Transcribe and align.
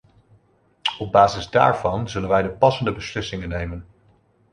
Op 0.99 1.11
basis 1.11 1.49
daarvan 1.49 2.09
zullen 2.09 2.29
wij 2.29 2.41
de 2.41 2.49
passende 2.49 2.93
beslissingen 2.93 3.49
nemen. 3.49 3.85